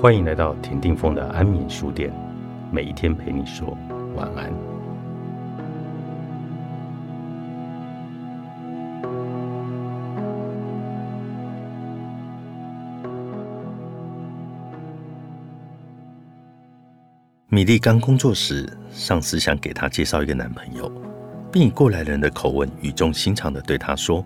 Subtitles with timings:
[0.00, 2.10] 欢迎来到田定峰的安眠书店，
[2.72, 3.76] 每一天陪你说
[4.16, 4.50] 晚安。
[17.50, 20.90] 米莉刚工作时，上司想给她介绍一个男朋友，
[21.52, 24.24] 并以过来人的口吻语重心长的对她说：“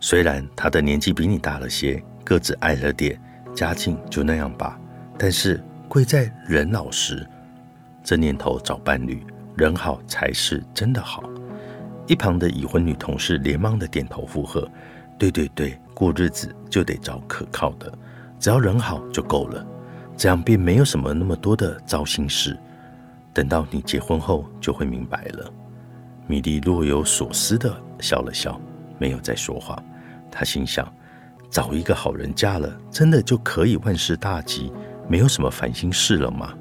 [0.00, 3.20] 虽然他的年纪比你大了些，个子矮了点，
[3.54, 4.80] 家境就那样吧。”
[5.18, 7.26] 但是贵在人老实，
[8.04, 9.24] 这年头找伴侣，
[9.56, 11.24] 人好才是真的好。
[12.06, 14.68] 一旁的已婚女同事连忙的点头附和
[15.18, 17.92] ：“对对对，过日子就得找可靠的，
[18.38, 19.66] 只要人好就够了，
[20.16, 22.56] 这样便没有什么那么多的糟心事。
[23.32, 25.52] 等到你结婚后就会明白了。”
[26.28, 28.60] 米莉若有所思的笑了笑，
[28.98, 29.82] 没有再说话。
[30.30, 30.86] 她心想：
[31.50, 34.72] 找一个好人嫁了，真的就可以万事大吉？
[35.08, 36.52] 没有什么烦心事了吗？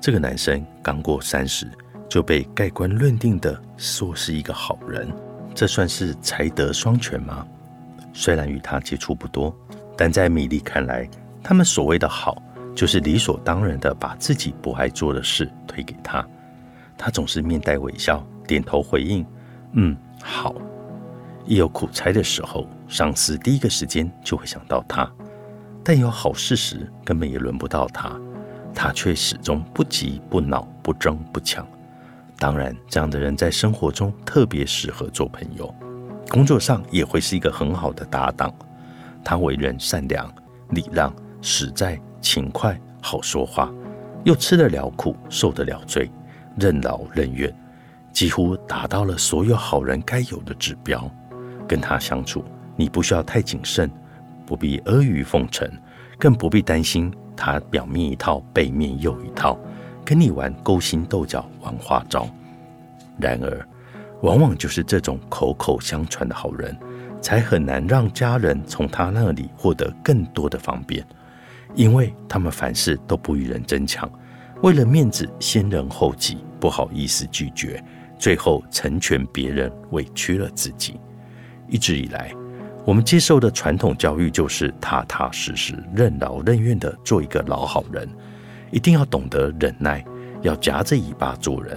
[0.00, 1.66] 这个男生刚过三十，
[2.08, 5.08] 就被盖棺论定的说是一个好人，
[5.54, 7.46] 这算是才德双全吗？
[8.12, 9.54] 虽然与他接触不多，
[9.96, 11.08] 但在米莉看来，
[11.42, 12.42] 他们所谓的好，
[12.74, 16.26] 就是理所当然的把自己不爱做的事推给他。
[16.96, 19.26] 他总是面带微笑，点头回应
[19.72, 20.54] ：“嗯，好。”
[21.44, 25.08] 一有苦差的时候，上司第一个时间就会想到他。
[25.88, 28.10] 但有好事时，根本也轮不到他，
[28.74, 31.64] 他却始终不急不恼不争不抢。
[32.40, 35.72] 当然，这样的人在生活中特别适合做朋友，
[36.28, 38.52] 工作上也会是一个很好的搭档。
[39.22, 40.28] 他为人善良、
[40.70, 43.72] 礼让、实在、勤快、好说话，
[44.24, 46.10] 又吃得了苦、受得了罪，
[46.58, 47.56] 任劳任怨，
[48.12, 51.08] 几乎达到了所有好人该有的指标。
[51.68, 53.88] 跟他相处，你不需要太谨慎。
[54.46, 55.68] 不必阿谀奉承，
[56.18, 59.58] 更不必担心他表面一套，背面又一套，
[60.04, 62.28] 跟你玩勾心斗角、玩花招。
[63.18, 63.68] 然而，
[64.22, 66.74] 往往就是这种口口相传的好人，
[67.20, 71.04] 才很难让家人从他那里获得更多的方便，
[71.74, 74.10] 因为他们凡事都不与人争抢，
[74.62, 77.82] 为了面子先人后己，不好意思拒绝，
[78.18, 81.00] 最后成全别人，委屈了自己。
[81.68, 82.32] 一直以来。
[82.86, 88.08] 我们接受的传统教育就是踏踏实实、任劳任怨的做一个老好人，
[88.70, 90.04] 一定要懂得忍耐，
[90.40, 91.76] 要夹着尾巴做人。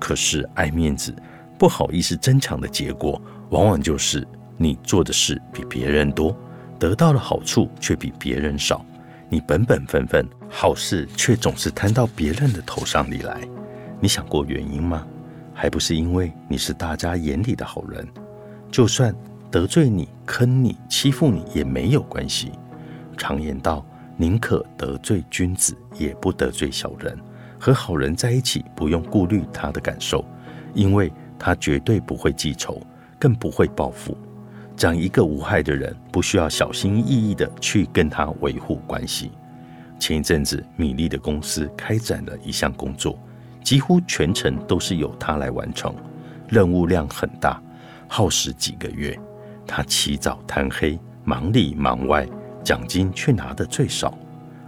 [0.00, 1.14] 可是爱面子、
[1.56, 4.26] 不好意思争抢的结果，往往就是
[4.56, 6.36] 你做的事比别人多，
[6.76, 8.84] 得到的好处却比别人少。
[9.28, 13.40] 你本本分分，好事却总是摊到别人的头上里来。
[14.00, 15.06] 你想过原因吗？
[15.54, 18.04] 还不是因为你是大家眼里的好人，
[18.72, 19.14] 就算。
[19.50, 22.52] 得罪你、坑你、欺负你也没有关系。
[23.16, 23.84] 常言道
[24.16, 27.18] ：“宁可得罪君子，也不得罪小人。”
[27.58, 30.24] 和好人在一起，不用顾虑他的感受，
[30.74, 32.80] 因为他绝对不会记仇，
[33.18, 34.16] 更不会报复。
[34.76, 39.32] 讲一个无害的人，不需要小心翼翼的去跟他维护关系。
[39.98, 43.18] 前一阵子，米粒的公司开展了一项工作，
[43.64, 45.92] 几乎全程都是由他来完成，
[46.48, 47.60] 任务量很大，
[48.06, 49.18] 耗时几个月。
[49.68, 52.26] 他起早贪黑，忙里忙外，
[52.64, 54.16] 奖金却拿得最少。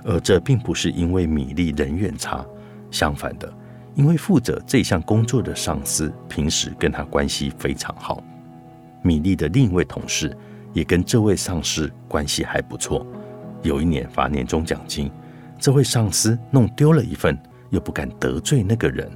[0.04, 2.44] 而这并不是因为米粒人缘差，
[2.90, 3.52] 相反的，
[3.94, 8.22] 因为负责这项工作的上司平时跟他关系非常好。
[9.02, 10.36] 米粒的另一位同事
[10.72, 13.06] 也跟这位上司关系还不错。
[13.62, 15.10] 有一年发年终奖金，
[15.58, 17.38] 这位上司弄丢了一份，
[17.70, 19.10] 又不敢得罪那个人，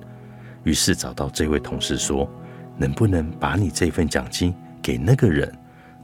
[0.65, 2.28] 于是找到这位同事说
[2.77, 5.51] ：“能不能把你这份奖金给那个人？”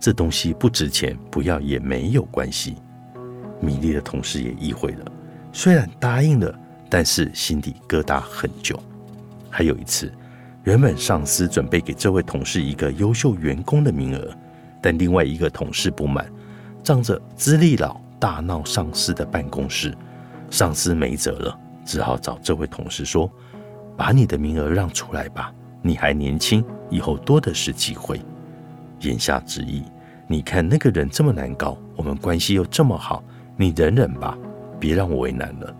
[0.00, 2.76] 这东西不值钱，不要也没有关系。
[3.60, 5.04] 米莉的同事也意会了，
[5.52, 8.82] 虽然答应了，但是心底疙瘩很久。
[9.50, 10.10] 还有一次，
[10.64, 14.34] 原本上司准备给这位同事一个优秀员工的名额，
[14.80, 16.26] 但另外一个同事不满，
[16.82, 19.94] 仗着资历老，大闹上司的办公室。
[20.48, 23.30] 上司没辙了，只好找这位同事说
[23.98, 28.18] ：“把你的名额让出来吧，你还年轻，以后多的是机会。”
[29.00, 29.82] 言下之意，
[30.26, 33.22] 你看那个人这么难搞，我们关系又这么好，
[33.56, 34.36] 你忍忍吧，
[34.78, 35.74] 别让我为难了。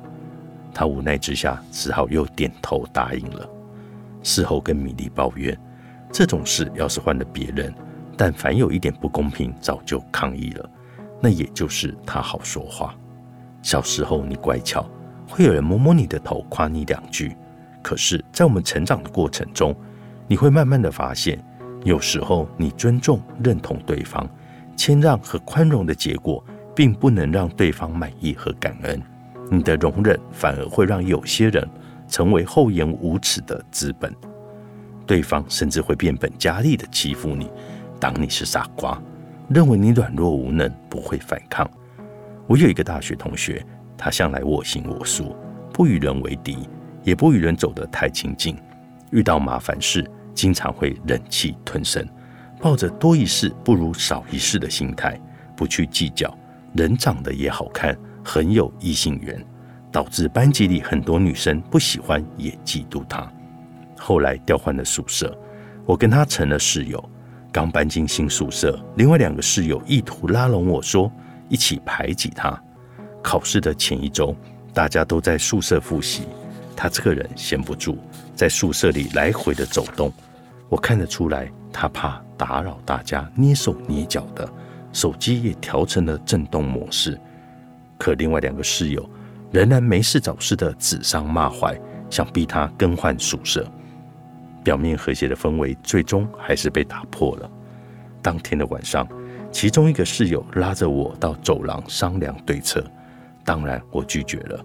[0.72, 3.49] 他无奈之下，只好又点头答应了。
[4.22, 5.58] 事后跟米莉抱怨，
[6.12, 7.75] 这种事要是换了别人，
[8.17, 10.70] 但凡有一点不公平，早就抗议了。
[11.20, 12.94] 那也就是他好说话。
[13.62, 14.88] 小时候你乖巧，
[15.28, 17.37] 会有人摸摸你的头，夸你两句。
[17.82, 19.75] 可是，在我们成长的过程中，
[20.26, 21.43] 你会慢慢的发现。
[21.85, 24.29] 有时候，你尊重、认同对方，
[24.77, 26.44] 谦让和宽容的结果，
[26.75, 29.00] 并不能让对方满意和感恩。
[29.50, 31.67] 你的容忍反而会让有些人
[32.06, 34.15] 成为厚颜无耻的资本，
[35.06, 37.50] 对方甚至会变本加厉的欺负你，
[37.99, 39.00] 当你是傻瓜，
[39.49, 41.69] 认为你软弱无能，不会反抗。
[42.47, 43.65] 我有一个大学同学，
[43.97, 45.35] 他向来我行我素，
[45.73, 46.69] 不与人为敌，
[47.03, 48.56] 也不与人走得太亲近。
[49.11, 52.06] 遇到麻烦事，经常会忍气吞声，
[52.61, 55.21] 抱着多一事不如少一事的心态，
[55.56, 56.32] 不去计较。
[56.75, 59.44] 人长得也好看，很有异性缘，
[59.91, 63.31] 导致班级里很多女生不喜欢也嫉妒他。
[63.99, 65.37] 后来调换了宿舍，
[65.85, 67.03] 我跟他成了室友。
[67.53, 71.11] 刚搬进新宿舍，另外两个室友意图拉拢我说。
[71.49, 72.56] 一起排挤他。
[73.21, 74.37] 考试的前一周，
[74.73, 76.23] 大家都在宿舍复习，
[76.81, 77.99] 他这个人闲不住，
[78.35, 80.11] 在宿舍里来回的走动。
[80.71, 84.50] 我看得出来，他怕打扰大家，捏手捏脚的，
[84.91, 87.21] 手机也调成了震动模式。
[87.99, 89.06] 可另外两个室友
[89.53, 91.79] 仍然没事找事的指桑骂槐，
[92.09, 93.71] 想逼他更换宿舍。
[94.65, 97.50] 表面和谐的氛围，最终还是被打破了。
[98.23, 99.06] 当天的晚上。
[99.53, 102.85] 其中一个室友拉着我到走廊商量对策，
[103.44, 104.65] 当然我拒绝了，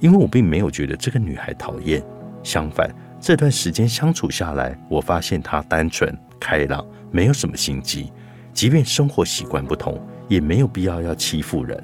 [0.00, 2.02] 因为我并没有觉得这个女孩讨厌，
[2.42, 2.88] 相反，
[3.20, 8.12] 这段时间相处下来，我发现她单纯开朗，没有什么心机，
[8.52, 11.82] 即便生活习惯不同，也没有必要要欺负人。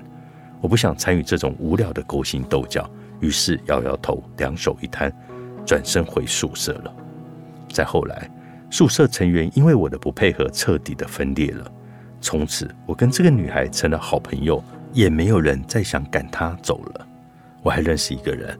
[0.61, 2.89] 我不想参与这种无聊的勾心斗角，
[3.21, 5.13] 于是摇摇头，两手一摊，
[5.67, 6.95] 转身回宿舍了。
[7.69, 8.31] 再后来，
[8.71, 11.71] 宿舍成员因为我的不配合，彻底的分裂了。
[12.21, 14.63] 从此，我跟这个女孩成了好朋友，
[14.93, 17.07] 也没有人再想赶她走了。
[17.65, 18.57] 我还认识一个人，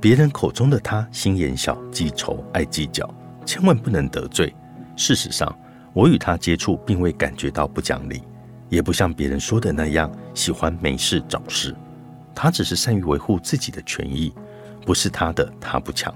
[0.00, 3.08] 别人口中的他心眼小、记仇、爱计较，
[3.46, 4.52] 千万不能得罪。
[4.96, 5.56] 事实上，
[5.92, 8.20] 我与他接触，并未感觉到不讲理，
[8.68, 11.72] 也不像别人说的那样喜欢没事找事。
[12.34, 14.34] 他只是善于维护自己的权益，
[14.84, 16.12] 不是他的他不抢，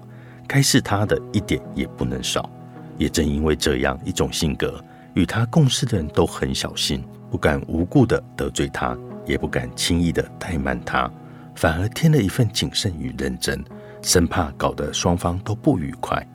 [0.48, 2.50] 该是他的一点也不能少。
[2.98, 4.82] 也正因为这样一种性格。
[5.14, 11.08] 与他共事的人都很小心，不敢无故的得罪他，也不敢轻易的怠慢他，
[11.54, 13.62] 反而添了一份谨慎与认真，
[14.02, 16.26] 生怕搞得双方都不愉快。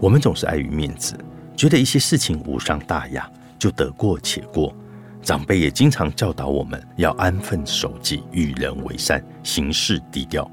[0.00, 1.14] 我们总是碍于面子，
[1.56, 4.74] 觉得一些事情无伤大雅，就得过且过。
[5.22, 10.50] 长辈也经常教导我们要安分守己，与人为善，行事低调，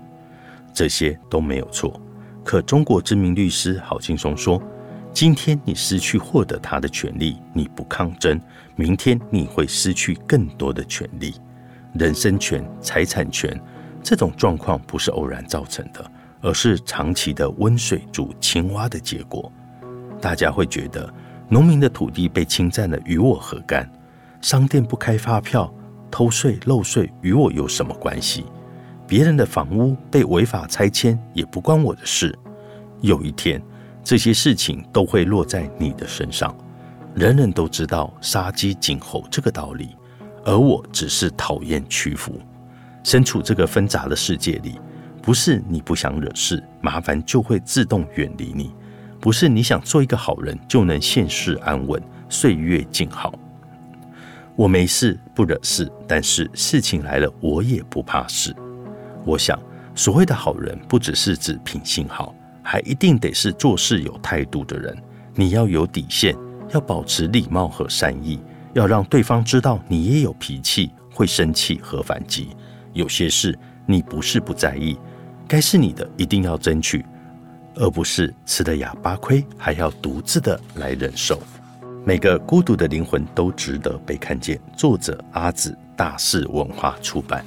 [0.73, 1.99] 这些都没有错。
[2.43, 4.61] 可中国知名律师郝劲松说。
[5.13, 8.39] 今天你失去获得他的权利，你不抗争，
[8.75, 11.33] 明天你会失去更多的权利。
[11.97, 13.59] 人身权、财产权
[14.01, 16.11] 这种状况不是偶然造成的，
[16.41, 19.51] 而是长期的温水煮青蛙的结果。
[20.21, 21.11] 大家会觉得，
[21.49, 23.89] 农民的土地被侵占了，与我何干？
[24.41, 25.73] 商店不开发票、
[26.09, 28.45] 偷税漏税，与我有什么关系？
[29.07, 32.37] 别人的房屋被违法拆迁，也不关我的事。
[33.01, 33.61] 有一天。
[34.03, 36.55] 这些事情都会落在你的身上，
[37.13, 39.89] 人人都知道杀鸡儆猴这个道理，
[40.47, 42.39] 而我只是讨厌屈服。
[43.03, 44.79] 身处这个纷杂的世界里，
[45.21, 48.71] 不是你不想惹事，麻烦就会自动远离你；
[49.19, 53.37] 不是你想做一个好人，就能现世安稳，岁月静好。
[54.55, 58.55] 我没事不惹事，但是事情来了，我也不怕事。
[59.25, 59.59] 我想，
[59.95, 62.33] 所谓的好人，不只是指品性好。
[62.63, 64.97] 还一定得是做事有态度的人，
[65.35, 66.35] 你要有底线，
[66.73, 68.39] 要保持礼貌和善意，
[68.77, 72.49] 要让对方知道你也有脾气，会生气和反击。
[72.93, 73.57] 有些事
[73.87, 74.95] 你不是不在意，
[75.47, 77.03] 该是你的一定要争取，
[77.73, 81.41] 而不是吃了哑巴亏还要独自的来忍受。
[82.05, 84.59] 每个孤独的灵魂都值得被看见。
[84.75, 87.43] 作者：阿紫，大是文化出版。